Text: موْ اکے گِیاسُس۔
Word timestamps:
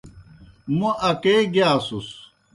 موْ 0.77 0.89
اکے 1.09 1.35
گِیاسُس۔ 1.53 2.07